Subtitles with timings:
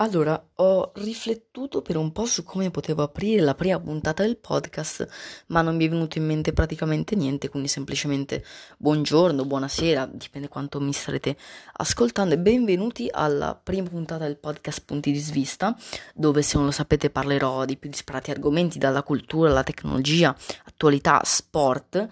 [0.00, 5.08] Allora, ho riflettuto per un po' su come potevo aprire la prima puntata del podcast,
[5.48, 8.44] ma non mi è venuto in mente praticamente niente, quindi semplicemente
[8.76, 11.36] buongiorno, buonasera, dipende quanto mi starete
[11.78, 15.76] ascoltando e benvenuti alla prima puntata del podcast Punti di Svista,
[16.14, 20.32] dove se non lo sapete parlerò di più disparati argomenti, dalla cultura alla tecnologia,
[20.66, 22.08] attualità, sport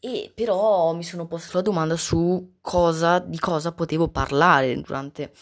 [0.00, 5.32] e però mi sono posto la domanda su cosa, di cosa potevo parlare durante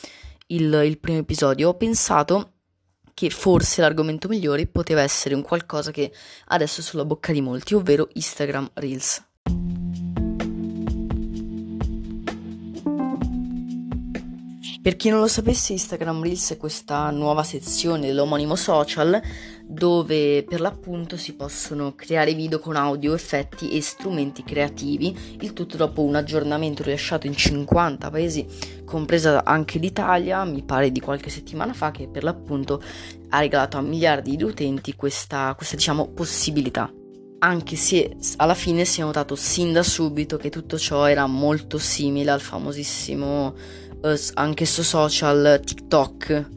[0.49, 2.53] il, il primo episodio, ho pensato
[3.15, 6.12] che forse l'argomento migliore poteva essere un qualcosa che
[6.47, 9.26] adesso è sulla bocca di molti, ovvero Instagram Reels.
[14.87, 19.21] Per chi non lo sapesse, Instagram Reels è questa nuova sezione dell'omonimo social
[19.67, 25.77] dove per l'appunto si possono creare video con audio, effetti e strumenti creativi, il tutto
[25.77, 28.47] dopo un aggiornamento rilasciato in 50 paesi,
[28.85, 32.81] compresa anche l'Italia, mi pare di qualche settimana fa, che per l'appunto
[33.31, 36.89] ha regalato a miliardi di utenti questa, questa diciamo possibilità.
[37.39, 41.77] Anche se alla fine si è notato sin da subito che tutto ciò era molto
[41.77, 43.55] simile al famosissimo
[44.34, 46.50] anche su social TikTok.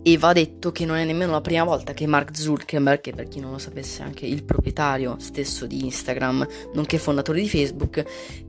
[0.00, 3.28] E va detto che non è nemmeno la prima volta che Mark Zuckerberg, che per
[3.28, 8.04] chi non lo sapesse è anche il proprietario stesso di Instagram, nonché fondatore di Facebook,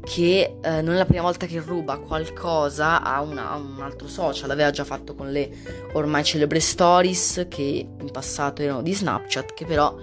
[0.06, 4.08] che eh, non è la prima volta che ruba qualcosa a, una, a un altro
[4.08, 4.48] social.
[4.48, 5.50] L'aveva già fatto con le
[5.94, 9.94] ormai celebre stories che in passato erano di Snapchat, che però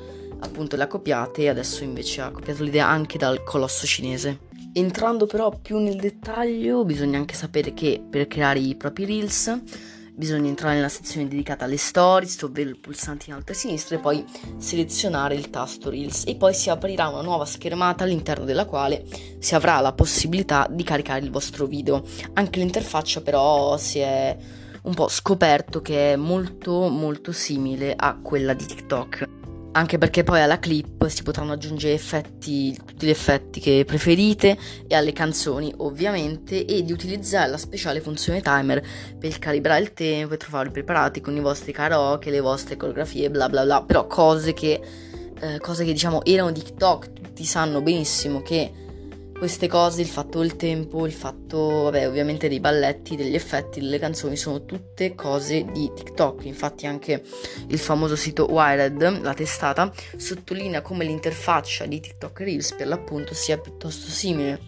[0.40, 4.40] appunto le ha copiate e adesso invece ha copiato l'idea anche dal colosso cinese.
[4.78, 9.62] Entrando però più nel dettaglio, bisogna anche sapere che per creare i propri reels
[10.12, 14.00] bisogna entrare nella sezione dedicata alle stories, ovvero il pulsante in alto a sinistra e
[14.00, 14.22] poi
[14.58, 19.06] selezionare il tasto reels e poi si aprirà una nuova schermata all'interno della quale
[19.38, 22.04] si avrà la possibilità di caricare il vostro video.
[22.34, 24.36] Anche l'interfaccia però si è
[24.82, 29.35] un po' scoperto che è molto molto simile a quella di TikTok
[29.76, 34.56] anche perché poi alla clip si potranno aggiungere effetti, tutti gli effetti che preferite
[34.88, 38.82] e alle canzoni ovviamente e di utilizzare la speciale funzione timer
[39.18, 43.50] per calibrare il tempo e trovarvi preparati con i vostri karaoke, le vostre coreografie bla
[43.50, 44.80] bla bla, però cose che,
[45.40, 48.72] eh, cose che diciamo erano TikTok, tutti sanno benissimo che
[49.38, 53.98] queste cose, il fatto del tempo, il fatto, vabbè, ovviamente dei balletti, degli effetti, delle
[53.98, 56.44] canzoni, sono tutte cose di TikTok.
[56.44, 57.22] Infatti anche
[57.68, 63.58] il famoso sito Wired, la testata, sottolinea come l'interfaccia di TikTok Reels per l'appunto sia
[63.58, 64.60] piuttosto simile,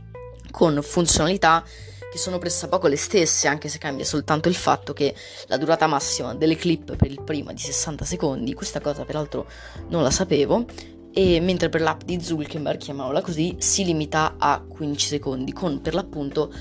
[0.51, 1.65] con funzionalità
[2.11, 5.15] che sono pressappoco le stesse, anche se cambia soltanto il fatto che
[5.47, 9.47] la durata massima delle clip per il primo è di 60 secondi, questa cosa peraltro
[9.89, 10.65] non la sapevo,
[11.19, 15.95] e mentre per l'app di Zuckerberg, chiamiamola così, si limita a 15 secondi, con per
[15.95, 16.53] l'appunto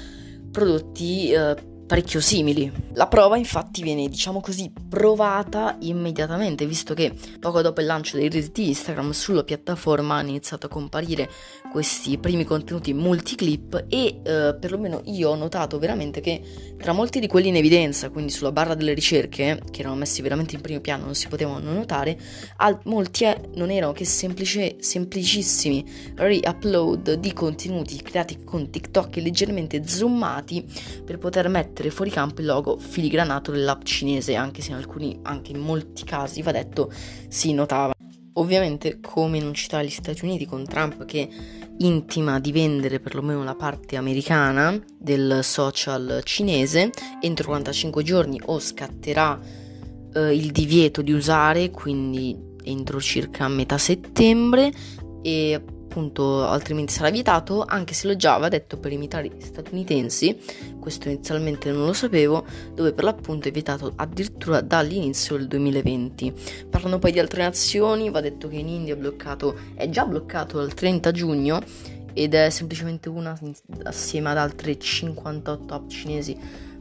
[0.50, 1.56] prodotti eh,
[1.88, 2.70] parecchio simili.
[2.94, 8.30] La prova infatti viene, diciamo così, provata immediatamente, visto che poco dopo il lancio dei
[8.30, 11.30] reels di Instagram sulla piattaforma hanno iniziato a comparire
[11.72, 16.42] questi primi contenuti multiclip e eh, perlomeno io ho notato veramente che
[16.78, 20.56] tra molti di quelli in evidenza, quindi sulla barra delle ricerche, che erano messi veramente
[20.56, 22.20] in primo piano, non si potevano notare,
[22.58, 29.88] al- molti eh, non erano che semplice, semplicissimi re-upload di contenuti creati con TikTok leggermente
[29.88, 30.66] zoomati
[31.06, 35.20] per poter mettere mettere fuori campo il logo filigranato dell'app cinese, anche se in alcuni,
[35.22, 36.92] anche in molti casi, va detto,
[37.28, 37.94] si notava.
[38.34, 41.28] Ovviamente, come non citare gli Stati Uniti con Trump che
[41.80, 46.90] intima di vendere perlomeno la parte americana del social cinese,
[47.22, 49.40] entro 45 giorni o scatterà
[50.14, 54.72] eh, il divieto di usare, quindi entro circa metà settembre
[55.22, 55.62] e
[55.98, 60.38] appunto altrimenti sarà vietato, anche se lo già aveva detto per imitare gli statunitensi,
[60.80, 66.34] questo inizialmente non lo sapevo, dove per l'appunto è vietato addirittura dall'inizio del 2020.
[66.70, 70.58] Parlando poi di altre nazioni, va detto che in India è bloccato, è già bloccato
[70.58, 71.62] dal 30 giugno
[72.14, 73.38] ed è semplicemente una
[73.84, 76.38] assieme ad altre 58 app cinesi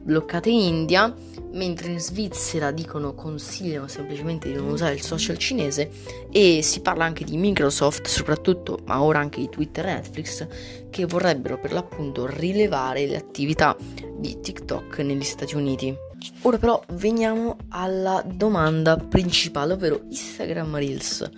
[0.06, 1.12] bloccate in India,
[1.52, 5.90] mentre in Svizzera dicono consigliano semplicemente di non usare il social cinese
[6.30, 10.46] e si parla anche di Microsoft soprattutto, ma ora anche di Twitter e Netflix,
[10.90, 13.76] che vorrebbero per l'appunto rilevare le attività
[14.16, 15.94] di TikTok negli Stati Uniti.
[16.42, 21.30] Ora però veniamo alla domanda principale, ovvero Instagram Reels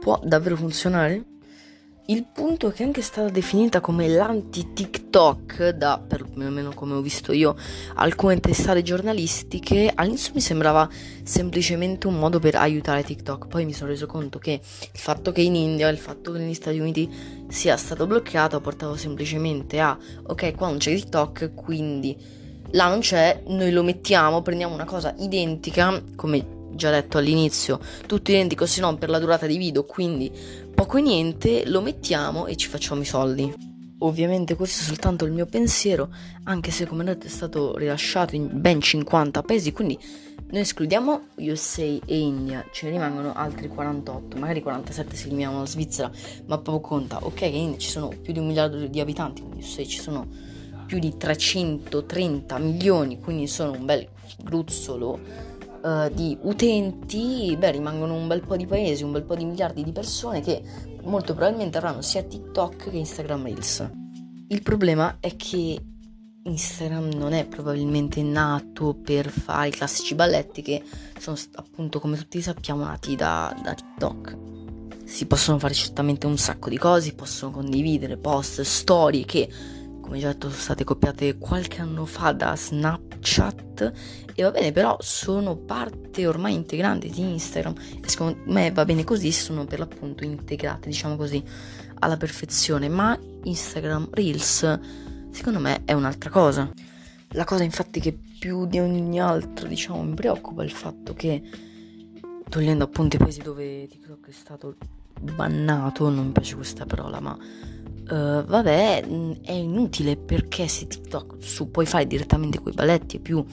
[0.00, 1.35] può davvero funzionare?
[2.08, 7.56] Il punto è che anche stata definita come l'anti-TikTok da, perlomeno come ho visto io,
[7.94, 10.88] alcune testate giornalistiche, all'inizio mi sembrava
[11.24, 15.40] semplicemente un modo per aiutare TikTok, poi mi sono reso conto che il fatto che
[15.40, 17.12] in India, il fatto che negli Stati Uniti
[17.48, 19.98] sia stato bloccato, portava semplicemente a,
[20.28, 22.16] ok, qua non c'è TikTok, quindi
[22.70, 28.30] là non c'è, noi lo mettiamo, prendiamo una cosa identica, come già detto all'inizio, tutto
[28.30, 30.30] identico se non per la durata di video, quindi
[30.74, 33.74] poco e niente, lo mettiamo e ci facciamo i soldi.
[34.00, 36.10] Ovviamente questo è soltanto il mio pensiero,
[36.44, 39.98] anche se come detto è stato rilasciato in ben 50 paesi, quindi
[40.48, 45.66] noi escludiamo USA e India, ce ne rimangono altri 48, magari 47 se eliminiamo la
[45.66, 46.10] Svizzera,
[46.46, 47.18] ma poco conta.
[47.22, 50.28] Ok, in India ci sono più di un miliardo di abitanti, in USA ci sono
[50.86, 54.06] più di 330 milioni, quindi sono un bel
[54.44, 55.18] gruzzolo
[55.86, 59.84] uh, di utenti, beh, rimangono un bel po' di paesi, un bel po' di miliardi
[59.84, 60.60] di persone che
[61.04, 63.90] molto probabilmente avranno sia TikTok che Instagram Reels.
[64.48, 65.80] Il problema è che
[66.42, 70.82] Instagram non è probabilmente nato per fare i classici balletti che
[71.18, 74.36] sono appunto come tutti sappiamo nati da, da TikTok.
[75.04, 79.48] Si possono fare certamente un sacco di cose, possono condividere post, storie che
[80.06, 83.92] come già detto sono state copiate qualche anno fa da Snapchat.
[84.34, 87.74] E va bene però sono parte ormai integrante di Instagram.
[88.02, 91.42] E secondo me va bene così sono per l'appunto integrate diciamo così
[91.98, 92.88] alla perfezione.
[92.88, 94.78] Ma Instagram Reels
[95.30, 96.70] secondo me è un'altra cosa.
[97.30, 101.42] La cosa infatti che più di ogni altro diciamo mi preoccupa è il fatto che
[102.48, 104.76] togliendo appunto i paesi dove TikTok è stato
[105.20, 107.36] bannato non mi piace questa parola ma
[108.08, 113.20] uh, vabbè, mm, è inutile perché se TikTok su puoi fare direttamente quei balletti è
[113.20, 113.44] più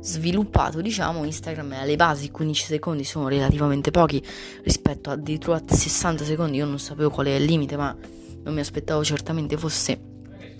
[0.00, 4.22] sviluppato, diciamo, Instagram è alle basi 15 secondi sono relativamente pochi
[4.62, 7.96] rispetto addirittura a 60 secondi, io non sapevo qual è il limite, ma
[8.42, 10.12] non mi aspettavo certamente fosse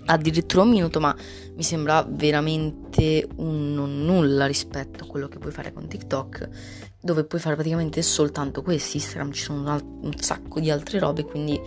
[0.05, 1.15] addirittura un minuto, ma
[1.55, 6.49] mi sembra veramente un non nulla rispetto a quello che puoi fare con TikTok,
[6.99, 8.97] dove puoi fare praticamente soltanto questo.
[8.97, 11.59] Instagram ci sono un sacco di altre robe, quindi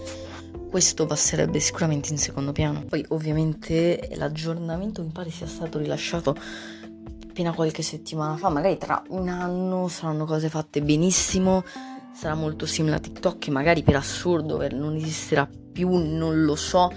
[0.69, 2.85] questo passerebbe sicuramente in secondo piano.
[2.85, 6.37] Poi ovviamente l'aggiornamento mi pare sia stato rilasciato
[7.29, 11.65] appena qualche settimana fa, magari tra un anno saranno cose fatte benissimo,
[12.13, 16.93] sarà molto simile a TikTok magari per assurdo non esisterà più, non lo so,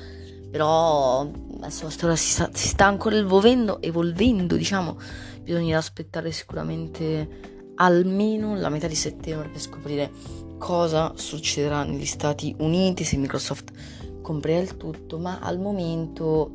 [0.49, 4.97] però adesso la storia si sta, si sta ancora evolvendo, evolvendo, diciamo,
[5.43, 10.11] bisognerà aspettare sicuramente almeno la metà di settembre per scoprire
[10.61, 13.71] cosa succederà negli Stati Uniti se Microsoft
[14.21, 16.51] comprerà il tutto, ma al momento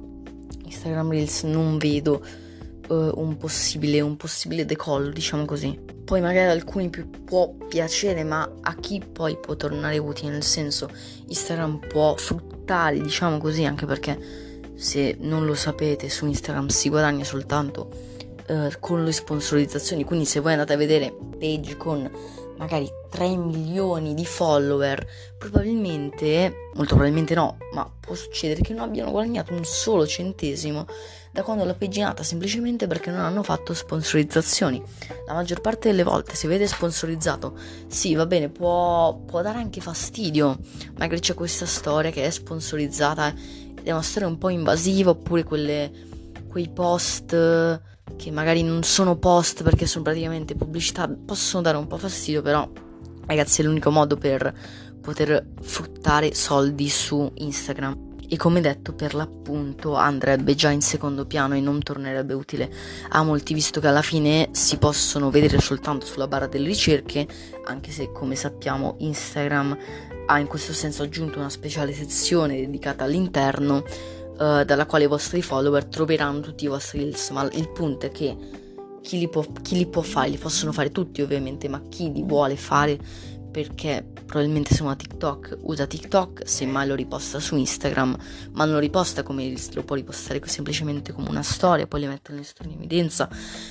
[0.64, 2.24] Instagram Reels non vedo
[2.88, 5.76] uh, un, possibile, un possibile decollo, diciamo così.
[6.04, 10.88] Poi magari ad alcuni può piacere, ma a chi poi può tornare utile, nel senso
[11.26, 14.16] Instagram può fruttare, diciamo così, anche perché
[14.76, 17.90] se non lo sapete su Instagram si guadagna soltanto
[18.50, 22.08] uh, con le sponsorizzazioni, quindi se voi andate a vedere page con
[22.56, 25.06] magari 3 milioni di follower,
[25.38, 30.86] probabilmente, molto probabilmente no, ma può succedere che non abbiano guadagnato un solo centesimo
[31.32, 34.82] da quando l'ho paginata semplicemente perché non hanno fatto sponsorizzazioni.
[35.26, 37.58] La maggior parte delle volte, se vede sponsorizzato,
[37.88, 40.58] sì, va bene, può, può dare anche fastidio.
[40.96, 45.44] Magari c'è questa storia che è sponsorizzata ed è una storia un po' invasiva, oppure
[45.44, 45.90] quelle,
[46.48, 47.34] quei post
[48.16, 52.68] che magari non sono post perché sono praticamente pubblicità, possono dare un po' fastidio, però
[53.26, 54.54] ragazzi è l'unico modo per
[55.00, 58.04] poter fruttare soldi su Instagram.
[58.28, 62.72] E come detto, per l'appunto andrebbe già in secondo piano e non tornerebbe utile
[63.10, 67.26] a molti, visto che alla fine si possono vedere soltanto sulla barra delle ricerche,
[67.66, 69.78] anche se come sappiamo Instagram
[70.26, 73.84] ha in questo senso aggiunto una speciale sezione dedicata all'interno
[74.38, 78.10] uh, dalla quale i vostri follower troveranno tutti i vostri reels, ma il punto è
[78.10, 78.36] che
[79.02, 82.22] chi li, può, chi li può fare, li possono fare tutti ovviamente, ma chi li
[82.22, 82.98] vuole fare
[83.56, 88.14] perché probabilmente se uno TikTok usa TikTok, semmai lo riposta su Instagram,
[88.52, 92.08] ma non lo riposta come Reels, lo può ripostare semplicemente come una storia, poi le
[92.08, 93.30] mette in evidenza,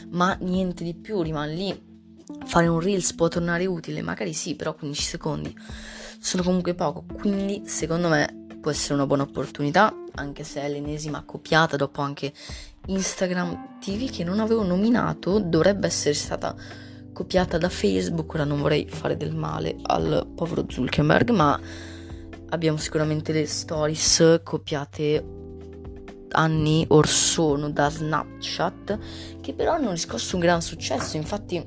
[0.09, 1.93] ma niente di più, rimane lì.
[2.45, 5.55] Fare un Reels può tornare utile, magari sì, però 15 secondi
[6.19, 11.21] sono comunque poco, quindi secondo me può essere una buona opportunità, anche se è l'ennesima
[11.23, 12.33] copiata dopo anche
[12.87, 16.55] Instagram TV che non avevo nominato, dovrebbe essere stata
[17.13, 21.59] copiata da Facebook, ora non vorrei fare del male al povero Zuckerberg, ma
[22.49, 25.23] abbiamo sicuramente le stories copiate
[26.31, 28.97] anni or sono da Snapchat,
[29.41, 31.63] che però hanno riscosso un gran successo, infatti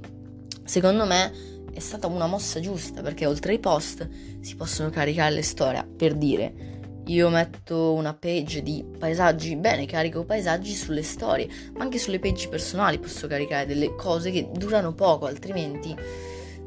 [0.65, 1.33] secondo me
[1.73, 4.09] è stata una mossa giusta perché oltre ai post
[4.41, 6.78] si possono caricare le storie per dire
[7.09, 12.49] io metto una page di paesaggi, bene, carico paesaggi sulle storie, ma anche sulle page
[12.49, 15.95] personali posso caricare delle cose che durano poco, altrimenti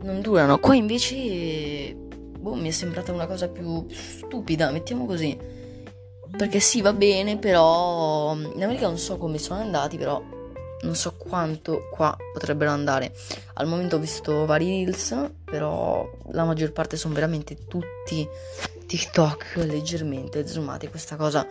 [0.01, 0.59] non durano.
[0.59, 5.37] Qua invece, boh, mi è sembrata una cosa più stupida, mettiamo così.
[6.35, 10.23] Perché sì, va bene, però in America non so come sono andati, però
[10.83, 13.13] non so quanto qua potrebbero andare.
[13.55, 18.27] Al momento ho visto vari reels, però la maggior parte sono veramente tutti
[18.85, 20.87] TikTok leggermente zoomati.
[20.87, 21.47] Questa cosa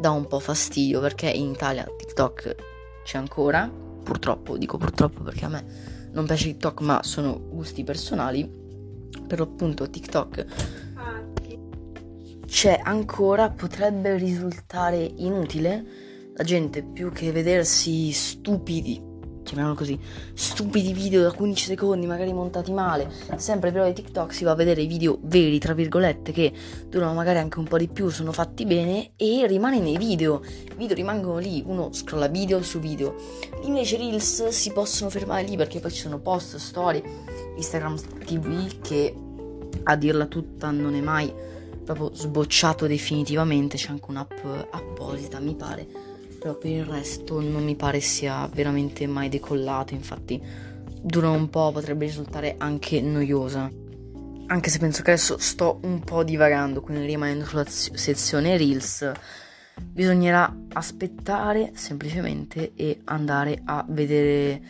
[0.00, 2.54] dà un po' fastidio perché in Italia TikTok
[3.04, 3.70] c'è ancora,
[4.02, 5.64] purtroppo, dico purtroppo perché a me
[6.12, 8.66] non piace TikTok, ma sono gusti personali.
[9.26, 10.46] Per appunto TikTok
[12.46, 15.84] c'è ancora, potrebbe risultare inutile.
[16.38, 19.06] La gente più che vedersi stupidi
[19.42, 19.98] chiamiamolo così,
[20.34, 24.54] stupidi video da 15 secondi, magari montati male, sempre però di TikTok si va a
[24.54, 26.52] vedere i video veri, tra virgolette, che
[26.86, 30.42] durano magari anche un po' di più, sono fatti bene e rimane nei video.
[30.44, 33.16] I video rimangono lì, uno scrolla video su video.
[33.62, 37.02] Invece Reels si possono fermare lì perché poi ci sono post, storie,
[37.56, 39.12] Instagram TV che
[39.82, 41.32] a dirla tutta non è mai
[41.84, 46.07] proprio sbocciato definitivamente, c'è anche un'app apposita, mi pare
[46.38, 50.40] però per il resto non mi pare sia veramente mai decollato, infatti
[51.00, 53.70] dura un po', potrebbe risultare anche noiosa.
[54.46, 59.10] Anche se penso che adesso sto un po' divagando, quindi rimanendo sulla sezione Reels,
[59.80, 64.62] bisognerà aspettare semplicemente e andare a vedere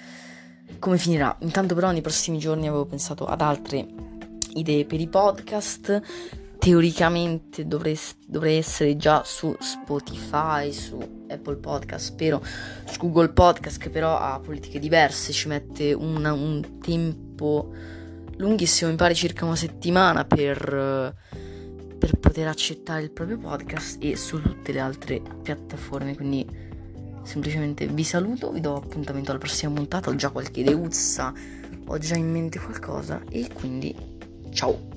[0.78, 1.37] come finirà.
[1.40, 3.87] Intanto però nei prossimi giorni avevo pensato ad altre
[4.54, 6.02] idee per i podcast
[6.68, 12.44] teoricamente dovrei, dovrei, essere già su Spotify, su Apple Podcast, spero,
[12.84, 17.72] su Google Podcast che però ha politiche diverse, ci mette una, un tempo
[18.37, 21.16] lunghissimo, mi pare circa una settimana per,
[21.98, 26.46] per poter accettare il proprio podcast e su tutte le altre piattaforme, quindi
[27.22, 31.32] semplicemente vi saluto, vi do appuntamento alla prossima puntata, ho già qualche deuzza,
[31.87, 33.96] ho già in mente qualcosa e quindi
[34.50, 34.88] ciao!